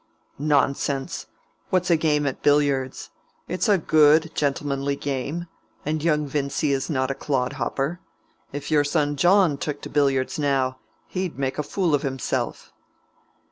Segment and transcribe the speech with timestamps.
[0.39, 1.27] "Nonsense!
[1.69, 3.11] What's a game at billiards?
[3.47, 5.45] It's a good gentlemanly game;
[5.85, 7.99] and young Vincy is not a clodhopper.
[8.51, 12.73] If your son John took to billiards, now, he'd make a fool of himself."